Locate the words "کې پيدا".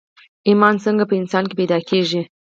1.49-1.79